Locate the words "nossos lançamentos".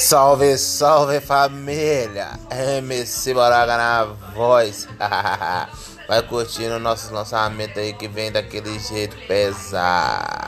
6.78-7.76